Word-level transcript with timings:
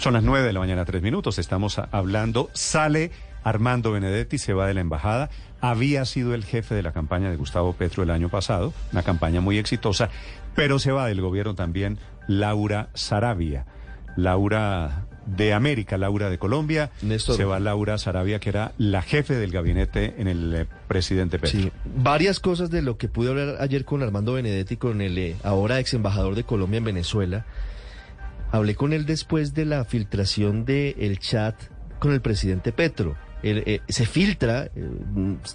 Son 0.00 0.14
las 0.14 0.22
nueve 0.22 0.46
de 0.46 0.54
la 0.54 0.60
mañana, 0.60 0.86
tres 0.86 1.02
minutos. 1.02 1.38
Estamos 1.38 1.78
hablando. 1.78 2.48
Sale 2.54 3.10
Armando 3.44 3.92
Benedetti, 3.92 4.38
se 4.38 4.54
va 4.54 4.66
de 4.66 4.72
la 4.72 4.80
embajada. 4.80 5.28
Había 5.60 6.06
sido 6.06 6.32
el 6.32 6.42
jefe 6.42 6.74
de 6.74 6.82
la 6.82 6.92
campaña 6.92 7.28
de 7.28 7.36
Gustavo 7.36 7.74
Petro 7.74 8.02
el 8.02 8.08
año 8.08 8.30
pasado, 8.30 8.72
una 8.92 9.02
campaña 9.02 9.42
muy 9.42 9.58
exitosa, 9.58 10.08
pero 10.54 10.78
se 10.78 10.90
va 10.90 11.06
del 11.06 11.20
gobierno 11.20 11.54
también 11.54 11.98
Laura 12.28 12.88
Sarabia. 12.94 13.66
Laura 14.16 15.04
de 15.26 15.52
América, 15.52 15.98
Laura 15.98 16.30
de 16.30 16.38
Colombia. 16.38 16.90
Se 17.18 17.44
va 17.44 17.60
Laura 17.60 17.98
Sarabia, 17.98 18.40
que 18.40 18.48
era 18.48 18.72
la 18.78 19.02
jefe 19.02 19.34
del 19.34 19.50
gabinete 19.50 20.14
en 20.16 20.28
el 20.28 20.54
eh, 20.54 20.66
presidente 20.88 21.38
Petro. 21.38 21.60
Sí, 21.60 21.72
varias 21.84 22.40
cosas 22.40 22.70
de 22.70 22.80
lo 22.80 22.96
que 22.96 23.08
pude 23.08 23.28
hablar 23.28 23.56
ayer 23.60 23.84
con 23.84 24.02
Armando 24.02 24.32
Benedetti, 24.32 24.78
con 24.78 25.02
el 25.02 25.18
eh, 25.18 25.36
ahora 25.42 25.78
ex 25.78 25.92
embajador 25.92 26.36
de 26.36 26.44
Colombia 26.44 26.78
en 26.78 26.84
Venezuela. 26.84 27.44
Hablé 28.52 28.74
con 28.74 28.92
él 28.92 29.06
después 29.06 29.54
de 29.54 29.64
la 29.64 29.84
filtración 29.84 30.64
del 30.64 31.18
chat 31.18 31.54
con 32.00 32.12
el 32.12 32.20
presidente 32.20 32.72
Petro. 32.72 33.16
Eh, 33.42 33.80
se 33.88 34.04
filtra, 34.04 34.64
eh, 34.64 34.90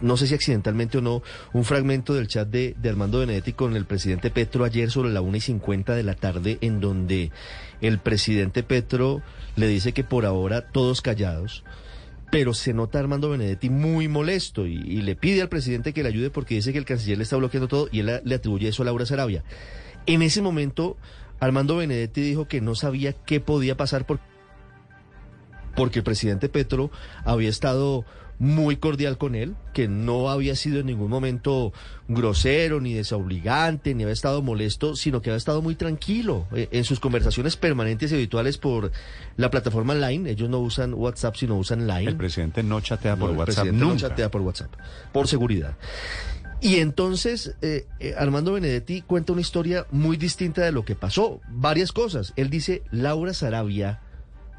no 0.00 0.16
sé 0.16 0.28
si 0.28 0.34
accidentalmente 0.34 0.98
o 0.98 1.00
no, 1.00 1.22
un 1.52 1.64
fragmento 1.64 2.14
del 2.14 2.28
chat 2.28 2.46
de, 2.48 2.76
Armando 2.88 3.18
Benedetti 3.18 3.54
con 3.54 3.74
el 3.74 3.86
presidente 3.86 4.30
Petro 4.30 4.64
ayer 4.64 4.90
sobre 4.90 5.10
la 5.10 5.20
una 5.20 5.38
y 5.38 5.40
50 5.40 5.94
de 5.94 6.02
la 6.04 6.14
tarde, 6.14 6.58
en 6.60 6.80
donde 6.80 7.32
el 7.80 7.98
presidente 7.98 8.62
Petro 8.62 9.22
le 9.56 9.66
dice 9.66 9.92
que 9.92 10.04
por 10.04 10.26
ahora 10.26 10.68
todos 10.68 11.00
callados, 11.00 11.64
pero 12.30 12.54
se 12.54 12.72
nota 12.72 13.00
Armando 13.00 13.30
Benedetti 13.30 13.68
muy 13.68 14.06
molesto 14.06 14.66
y, 14.66 15.02
le 15.02 15.16
pide 15.16 15.42
al 15.42 15.48
presidente 15.48 15.92
que 15.92 16.02
le 16.02 16.10
ayude 16.10 16.30
porque 16.30 16.54
dice 16.54 16.72
que 16.72 16.78
el 16.78 16.84
canciller 16.84 17.18
le 17.18 17.24
está 17.24 17.36
bloqueando 17.36 17.68
todo 17.68 17.88
y 17.90 18.00
él 18.00 18.20
le 18.22 18.34
atribuye 18.34 18.68
eso 18.68 18.82
a 18.82 18.86
Laura 18.86 19.06
Sarabia. 19.06 19.42
En 20.06 20.22
ese 20.22 20.40
momento 20.40 20.96
Armando 21.42 21.76
Benedetti 21.76 22.20
dijo 22.20 22.46
que 22.46 22.60
no 22.60 22.76
sabía 22.76 23.14
qué 23.14 23.40
podía 23.40 23.76
pasar 23.76 24.06
porque 25.74 25.98
el 25.98 26.04
presidente 26.04 26.48
Petro 26.48 26.92
había 27.24 27.48
estado 27.48 28.04
muy 28.38 28.76
cordial 28.76 29.18
con 29.18 29.34
él, 29.34 29.56
que 29.74 29.88
no 29.88 30.30
había 30.30 30.54
sido 30.54 30.78
en 30.78 30.86
ningún 30.86 31.10
momento 31.10 31.72
grosero 32.06 32.80
ni 32.80 32.94
desobligante, 32.94 33.92
ni 33.92 34.04
había 34.04 34.12
estado 34.12 34.40
molesto, 34.40 34.94
sino 34.94 35.20
que 35.20 35.30
había 35.30 35.38
estado 35.38 35.62
muy 35.62 35.74
tranquilo 35.74 36.46
eh, 36.52 36.68
en 36.70 36.84
sus 36.84 37.00
conversaciones 37.00 37.56
permanentes 37.56 38.12
y 38.12 38.14
habituales 38.14 38.56
por 38.56 38.92
la 39.36 39.50
plataforma 39.50 39.96
Line. 39.96 40.30
Ellos 40.30 40.48
no 40.48 40.60
usan 40.60 40.94
WhatsApp, 40.94 41.34
sino 41.34 41.56
usan 41.56 41.88
Line. 41.88 42.08
El 42.08 42.16
presidente 42.16 42.62
no 42.62 42.80
chatea 42.80 43.16
por 43.16 43.30
WhatsApp. 43.30 43.48
El 43.48 43.54
presidente 43.54 43.84
no 43.84 43.96
chatea 43.96 44.30
por 44.30 44.42
WhatsApp, 44.42 44.72
por 45.12 45.26
seguridad. 45.26 45.76
Y 46.62 46.76
entonces 46.76 47.56
eh, 47.60 47.88
eh, 47.98 48.14
Armando 48.16 48.52
Benedetti 48.52 49.02
cuenta 49.02 49.32
una 49.32 49.40
historia 49.40 49.84
muy 49.90 50.16
distinta 50.16 50.62
de 50.62 50.70
lo 50.70 50.84
que 50.84 50.94
pasó. 50.94 51.40
Varias 51.48 51.90
cosas. 51.90 52.32
Él 52.36 52.50
dice, 52.50 52.82
Laura 52.92 53.34
Sarabia 53.34 54.00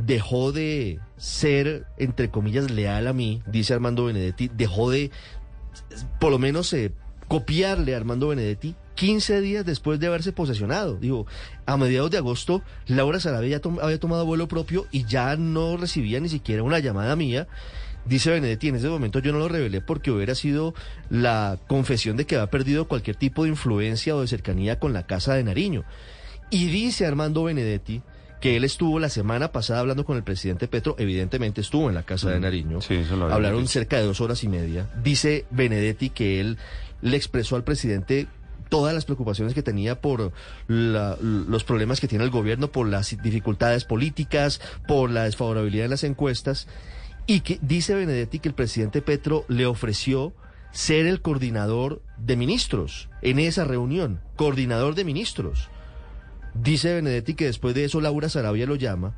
dejó 0.00 0.50
de 0.50 0.98
ser, 1.16 1.86
entre 1.98 2.28
comillas, 2.28 2.72
leal 2.72 3.06
a 3.06 3.12
mí, 3.12 3.40
dice 3.46 3.74
Armando 3.74 4.06
Benedetti, 4.06 4.50
dejó 4.52 4.90
de, 4.90 5.12
por 6.18 6.32
lo 6.32 6.40
menos, 6.40 6.72
eh, 6.72 6.90
copiarle 7.28 7.94
a 7.94 7.98
Armando 7.98 8.28
Benedetti 8.28 8.74
15 8.96 9.40
días 9.40 9.64
después 9.64 10.00
de 10.00 10.08
haberse 10.08 10.32
posesionado. 10.32 10.96
Digo, 10.96 11.26
a 11.66 11.76
mediados 11.76 12.10
de 12.10 12.18
agosto, 12.18 12.62
Laura 12.88 13.20
Sarabia 13.20 13.60
había 13.80 14.00
tomado 14.00 14.26
vuelo 14.26 14.48
propio 14.48 14.86
y 14.90 15.04
ya 15.04 15.36
no 15.36 15.76
recibía 15.76 16.18
ni 16.18 16.28
siquiera 16.28 16.64
una 16.64 16.80
llamada 16.80 17.14
mía 17.14 17.46
Dice 18.04 18.30
Benedetti, 18.30 18.68
en 18.68 18.76
ese 18.76 18.88
momento 18.88 19.20
yo 19.20 19.32
no 19.32 19.38
lo 19.38 19.48
revelé 19.48 19.80
porque 19.80 20.10
hubiera 20.10 20.34
sido 20.34 20.74
la 21.08 21.58
confesión 21.68 22.16
de 22.16 22.26
que 22.26 22.36
había 22.36 22.50
perdido 22.50 22.88
cualquier 22.88 23.16
tipo 23.16 23.44
de 23.44 23.50
influencia 23.50 24.16
o 24.16 24.20
de 24.20 24.26
cercanía 24.26 24.78
con 24.78 24.92
la 24.92 25.06
Casa 25.06 25.34
de 25.34 25.44
Nariño. 25.44 25.84
Y 26.50 26.66
dice 26.66 27.06
Armando 27.06 27.44
Benedetti 27.44 28.02
que 28.40 28.56
él 28.56 28.64
estuvo 28.64 28.98
la 28.98 29.08
semana 29.08 29.52
pasada 29.52 29.78
hablando 29.78 30.04
con 30.04 30.16
el 30.16 30.24
presidente 30.24 30.66
Petro, 30.66 30.96
evidentemente 30.98 31.60
estuvo 31.60 31.88
en 31.88 31.94
la 31.94 32.02
Casa 32.02 32.28
de 32.28 32.40
mm. 32.40 32.42
Nariño, 32.42 32.80
sí, 32.80 33.00
hablaron 33.30 33.68
cerca 33.68 33.98
de 33.98 34.02
dos 34.02 34.20
horas 34.20 34.42
y 34.42 34.48
media. 34.48 34.90
Dice 35.02 35.46
Benedetti 35.50 36.10
que 36.10 36.40
él 36.40 36.58
le 37.02 37.16
expresó 37.16 37.54
al 37.54 37.62
presidente 37.62 38.26
todas 38.68 38.94
las 38.94 39.04
preocupaciones 39.04 39.54
que 39.54 39.62
tenía 39.62 40.00
por 40.00 40.32
los 40.66 41.64
problemas 41.64 42.00
que 42.00 42.08
tiene 42.08 42.24
el 42.24 42.30
gobierno, 42.30 42.72
por 42.72 42.88
las 42.88 43.16
dificultades 43.22 43.84
políticas, 43.84 44.60
por 44.88 45.10
la 45.10 45.24
desfavorabilidad 45.24 45.84
en 45.84 45.90
las 45.90 46.04
encuestas 46.04 46.66
y 47.26 47.40
que 47.40 47.58
dice 47.62 47.94
Benedetti 47.94 48.38
que 48.38 48.48
el 48.48 48.54
presidente 48.54 49.02
Petro 49.02 49.44
le 49.48 49.66
ofreció 49.66 50.32
ser 50.72 51.06
el 51.06 51.20
coordinador 51.20 52.02
de 52.18 52.36
ministros 52.36 53.08
en 53.20 53.38
esa 53.38 53.64
reunión, 53.64 54.20
coordinador 54.36 54.94
de 54.94 55.04
ministros. 55.04 55.68
Dice 56.54 56.94
Benedetti 56.94 57.34
que 57.34 57.46
después 57.46 57.74
de 57.74 57.84
eso 57.84 58.00
Laura 58.00 58.28
Sarabia 58.28 58.66
lo 58.66 58.76
llama, 58.76 59.14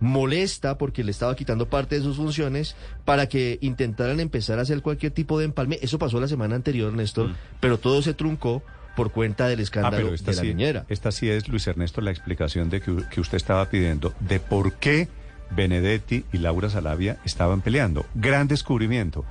molesta 0.00 0.78
porque 0.78 1.04
le 1.04 1.10
estaba 1.10 1.34
quitando 1.36 1.68
parte 1.68 1.96
de 1.96 2.02
sus 2.02 2.16
funciones 2.16 2.76
para 3.04 3.28
que 3.28 3.58
intentaran 3.60 4.20
empezar 4.20 4.58
a 4.58 4.62
hacer 4.62 4.80
cualquier 4.82 5.12
tipo 5.12 5.38
de 5.38 5.46
empalme. 5.46 5.78
Eso 5.82 5.98
pasó 5.98 6.20
la 6.20 6.28
semana 6.28 6.54
anterior, 6.56 6.92
Néstor, 6.92 7.30
mm. 7.30 7.36
pero 7.60 7.78
todo 7.78 8.02
se 8.02 8.14
truncó 8.14 8.62
por 8.96 9.12
cuenta 9.12 9.46
del 9.46 9.60
escándalo 9.60 10.08
ah, 10.08 10.16
de 10.22 10.34
la 10.34 10.42
niñera. 10.42 10.86
Esta 10.88 11.12
sí 11.12 11.28
es, 11.28 11.48
Luis 11.48 11.66
Ernesto, 11.66 12.00
la 12.00 12.10
explicación 12.10 12.68
de 12.68 12.80
que, 12.80 12.96
que 13.10 13.20
usted 13.20 13.36
estaba 13.36 13.68
pidiendo 13.70 14.12
de 14.20 14.40
por 14.40 14.74
qué 14.74 15.08
Benedetti 15.50 16.24
y 16.32 16.38
Laura 16.38 16.70
Salavia 16.70 17.18
estaban 17.24 17.60
peleando. 17.60 18.06
Gran 18.14 18.48
descubrimiento. 18.48 19.24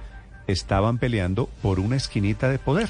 Estaban 0.47 0.97
peleando 0.97 1.49
por 1.61 1.79
una 1.79 1.95
esquinita 1.95 2.49
de 2.49 2.59
poder. 2.59 2.89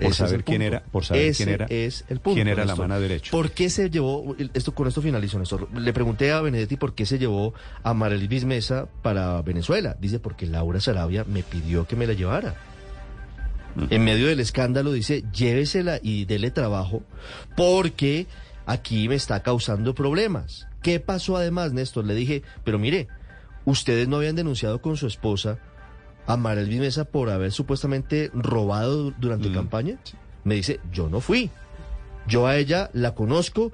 Por 0.00 0.14
saber 0.14 0.44
quién 0.44 0.62
era, 0.62 0.82
por 0.92 1.04
saber 1.04 1.34
quién 1.34 1.48
era, 1.48 1.66
es 1.68 2.04
el 2.08 2.20
punto, 2.20 2.36
quién 2.36 2.46
era 2.46 2.64
la 2.64 2.76
mano 2.76 3.00
derecha. 3.00 3.32
¿Por 3.32 3.50
qué 3.50 3.68
se 3.68 3.90
llevó, 3.90 4.36
esto 4.54 4.72
con 4.72 4.86
esto 4.86 5.02
finalizo, 5.02 5.40
Néstor, 5.40 5.68
le 5.76 5.92
pregunté 5.92 6.30
a 6.30 6.40
Benedetti 6.40 6.76
por 6.76 6.94
qué 6.94 7.04
se 7.04 7.18
llevó 7.18 7.52
a 7.82 7.94
Marelis 7.94 8.44
Mesa 8.44 8.86
para 9.02 9.42
Venezuela. 9.42 9.96
Dice, 10.00 10.20
porque 10.20 10.46
Laura 10.46 10.80
Sarabia 10.80 11.24
me 11.24 11.42
pidió 11.42 11.86
que 11.86 11.96
me 11.96 12.06
la 12.06 12.12
llevara. 12.12 12.54
En 13.90 14.04
medio 14.04 14.26
del 14.26 14.40
escándalo 14.40 14.92
dice, 14.92 15.24
llévesela 15.32 16.00
y 16.02 16.24
dele 16.24 16.50
trabajo, 16.50 17.02
porque 17.56 18.26
aquí 18.68 19.08
me 19.08 19.14
está 19.14 19.42
causando 19.42 19.94
problemas. 19.94 20.68
¿Qué 20.82 21.00
pasó 21.00 21.36
además, 21.36 21.72
Néstor? 21.72 22.04
Le 22.04 22.14
dije, 22.14 22.42
pero 22.64 22.78
mire, 22.78 23.08
ustedes 23.64 24.06
no 24.08 24.16
habían 24.16 24.36
denunciado 24.36 24.80
con 24.80 24.96
su 24.96 25.06
esposa 25.06 25.58
a 26.26 26.36
Marel 26.36 26.68
Mesa 26.78 27.06
por 27.06 27.30
haber 27.30 27.50
supuestamente 27.50 28.30
robado 28.34 29.10
durante 29.12 29.50
campaña. 29.50 29.98
Me 30.44 30.54
dice, 30.54 30.80
yo 30.92 31.08
no 31.08 31.20
fui. 31.20 31.50
Yo 32.26 32.46
a 32.46 32.58
ella 32.58 32.90
la 32.92 33.14
conozco. 33.14 33.72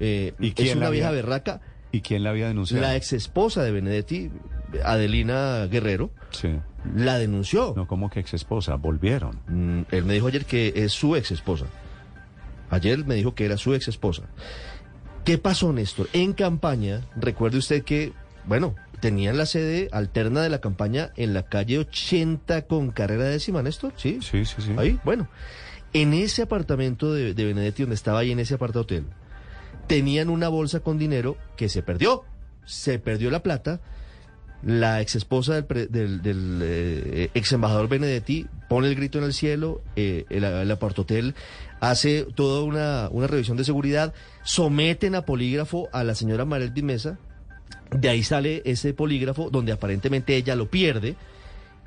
Eh, 0.00 0.32
¿Y 0.40 0.54
es 0.56 0.74
una 0.74 0.88
vieja 0.88 1.10
berraca. 1.10 1.60
¿Y 1.92 2.00
quién 2.00 2.24
la 2.24 2.30
había 2.30 2.48
denunciado? 2.48 2.82
La 2.82 2.96
ex 2.96 3.12
esposa 3.12 3.62
de 3.62 3.72
Benedetti, 3.72 4.30
Adelina 4.84 5.66
Guerrero, 5.66 6.10
sí. 6.30 6.48
la 6.96 7.18
denunció. 7.18 7.74
No, 7.76 7.86
como 7.86 8.08
que 8.08 8.20
ex 8.20 8.32
esposa? 8.32 8.76
Volvieron. 8.76 9.40
Mm, 9.48 9.82
él 9.90 10.04
me 10.04 10.14
dijo 10.14 10.28
ayer 10.28 10.46
que 10.46 10.72
es 10.76 10.92
su 10.92 11.16
ex 11.16 11.32
esposa. 11.32 11.66
Ayer 12.70 13.04
me 13.04 13.16
dijo 13.16 13.34
que 13.34 13.44
era 13.44 13.56
su 13.56 13.74
ex 13.74 13.88
esposa. 13.88 14.22
¿Qué 15.24 15.38
pasó, 15.38 15.72
Néstor? 15.72 16.08
En 16.12 16.32
campaña, 16.32 17.02
recuerde 17.16 17.58
usted 17.58 17.84
que, 17.84 18.12
bueno, 18.46 18.74
tenían 19.00 19.36
la 19.36 19.46
sede 19.46 19.88
alterna 19.92 20.42
de 20.42 20.48
la 20.48 20.60
campaña 20.60 21.12
en 21.16 21.34
la 21.34 21.44
calle 21.44 21.78
80 21.78 22.62
con 22.62 22.90
carrera 22.90 23.24
décima, 23.24 23.62
Néstor, 23.62 23.92
¿sí? 23.96 24.18
Sí, 24.22 24.44
sí, 24.44 24.56
sí. 24.62 24.72
Ahí, 24.76 24.98
bueno. 25.04 25.28
En 25.92 26.14
ese 26.14 26.42
apartamento 26.42 27.12
de, 27.12 27.32
Benedetti, 27.32 27.82
donde 27.82 27.96
estaba 27.96 28.20
ahí 28.20 28.30
en 28.30 28.38
ese 28.38 28.54
aparta 28.54 28.80
hotel, 28.80 29.06
tenían 29.88 30.28
una 30.28 30.48
bolsa 30.48 30.80
con 30.80 30.98
dinero 30.98 31.36
que 31.56 31.68
se 31.68 31.82
perdió. 31.82 32.24
Se 32.64 33.00
perdió 33.00 33.30
la 33.30 33.42
plata. 33.42 33.80
La 34.62 35.00
ex 35.00 35.14
esposa 35.16 35.62
del, 35.62 36.60
eh, 36.62 37.30
ex 37.32 37.52
embajador 37.52 37.88
Benedetti 37.88 38.46
pone 38.68 38.88
el 38.88 38.94
grito 38.94 39.18
en 39.18 39.24
el 39.24 39.32
cielo. 39.32 39.82
Eh, 39.96 40.26
el, 40.28 40.44
el 40.44 40.70
hotel 40.70 41.34
hace 41.80 42.26
toda 42.34 42.62
una, 42.62 43.26
revisión 43.26 43.56
de 43.56 43.64
seguridad, 43.64 44.12
someten 44.42 45.14
a 45.14 45.22
polígrafo 45.22 45.88
a 45.92 46.04
la 46.04 46.14
señora 46.14 46.44
Marel 46.44 46.74
Dimesa, 46.74 47.18
de 47.90 48.08
ahí 48.08 48.22
sale 48.22 48.62
ese 48.64 48.94
polígrafo 48.94 49.50
donde 49.50 49.72
aparentemente 49.72 50.36
ella 50.36 50.54
lo 50.54 50.70
pierde 50.70 51.16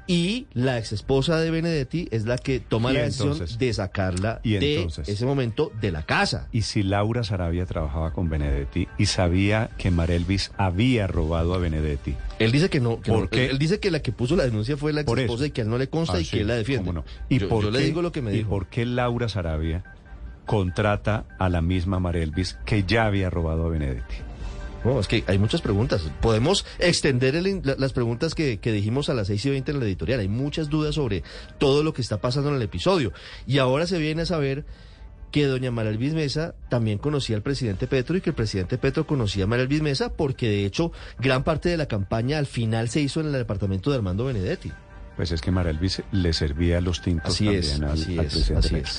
y 0.08 0.48
la 0.54 0.78
ex 0.78 0.92
esposa 0.92 1.40
de 1.40 1.50
Benedetti 1.52 2.08
es 2.12 2.26
la 2.26 2.38
que 2.38 2.60
toma 2.60 2.92
la 2.92 3.04
decisión 3.04 3.40
de 3.58 3.74
sacarla 3.74 4.40
de 4.44 4.88
ese 5.08 5.26
momento 5.26 5.72
de 5.80 5.92
la 5.92 6.04
casa. 6.04 6.48
Y 6.52 6.64
si 6.64 6.84
Laura 6.84 7.24
Sarabia 7.24 7.66
trabajaba 7.66 8.12
con 8.12 8.30
Benedetti 8.30 8.88
y 8.98 9.06
sabía 9.06 9.70
que 9.78 9.92
Marelvis 9.92 10.52
había 10.58 11.08
robado 11.08 11.54
a 11.54 11.58
Benedetti. 11.58 12.16
Él 12.40 12.52
dice 12.52 12.70
que 12.70 12.80
no, 12.80 13.00
porque 13.00 13.50
él 13.50 13.60
dice 13.60 13.80
que 13.80 13.92
la 13.92 14.02
que 14.02 14.12
puso 14.12 14.36
la 14.36 14.44
denuncia 14.44 14.76
fue 14.78 14.92
la 14.94 15.02
ex 15.02 15.12
esposa 15.18 15.46
y 15.46 15.52
que 15.52 15.62
a 15.62 15.64
él 15.64 15.70
no 15.70 15.78
le 15.78 15.88
consta 15.88 16.18
ah, 16.18 16.22
y 16.22 16.26
que 16.26 16.42
él 16.42 16.48
la 16.48 16.56
defiende. 16.56 16.92
No? 16.92 17.06
¿Y 17.30 17.40
por 17.40 17.66
le 17.72 17.80
digo 17.80 18.02
lo 18.02 18.12
que 18.12 18.22
me 18.22 18.32
dijo. 18.32 18.48
¿Y 18.48 18.50
por 18.50 18.68
qué 18.68 18.86
Laura 18.86 19.30
Sarabia 19.30 19.84
contrata 20.46 21.26
a 21.40 21.50
la 21.50 21.62
misma 21.62 22.00
Marelvis 22.00 22.58
que 22.66 22.84
ya 22.84 23.06
había 23.06 23.30
robado 23.30 23.66
a 23.66 23.70
Benedetti? 23.70 24.16
No, 24.84 25.00
es 25.00 25.08
que 25.08 25.24
hay 25.28 25.38
muchas 25.38 25.62
preguntas. 25.62 26.04
Podemos 26.22 26.66
extender 26.80 27.36
las 27.78 27.94
preguntas 27.94 28.36
que, 28.36 28.58
dijimos 28.62 29.10
a 29.10 29.14
las 29.14 29.28
6 29.28 29.46
y 29.46 29.50
20 29.52 29.72
en 29.72 29.80
la 29.80 29.86
editorial. 29.86 30.20
Hay 30.20 30.28
muchas 30.28 30.70
dudas 30.70 30.96
sobre 30.96 31.24
todo 31.58 31.84
lo 31.84 31.94
que 31.94 32.02
está 32.02 32.20
pasando 32.20 32.50
en 32.50 32.56
el 32.56 32.62
episodio. 32.62 33.14
Y 33.48 33.60
ahora 33.60 33.88
se 33.88 33.98
viene 33.98 34.24
a 34.24 34.26
saber 34.26 34.66
que 35.32 35.46
doña 35.48 35.72
María 35.72 35.92
Elvis 35.92 36.14
Mesa 36.14 36.54
también 36.70 37.00
conocía 37.00 37.36
al 37.36 37.42
presidente 37.42 37.88
Petro 37.88 38.16
y 38.16 38.22
que 38.22 38.30
el 38.30 38.36
presidente 38.36 38.78
Petro 38.78 39.08
conocía 39.08 39.46
a 39.46 39.48
María 39.48 39.64
Elvis 39.64 39.82
Mesa 39.82 40.14
porque 40.14 40.48
de 40.48 40.66
hecho 40.66 40.92
gran 41.18 41.44
parte 41.44 41.70
de 41.70 41.78
la 41.78 41.88
campaña 41.88 42.38
al 42.38 42.46
final 42.46 42.88
se 42.90 43.02
hizo 43.02 43.20
en 43.20 43.28
el 43.28 43.34
departamento 43.34 43.90
de 43.90 43.96
Armando 43.96 44.26
Benedetti. 44.26 44.72
Pues 45.16 45.32
es 45.32 45.42
que 45.42 45.52
María 45.52 45.72
Elvis 45.72 46.04
le 46.12 46.34
servía 46.34 46.82
los 46.82 47.02
tintos 47.02 47.34
Así 47.34 47.46
también 47.46 47.64
es, 47.64 47.82
al, 47.82 47.84
así 47.86 48.18
al 48.18 48.26
es, 48.26 48.34
presidente 48.34 48.60
así 48.68 48.76
Petro. 48.76 48.88
es. 48.88 48.92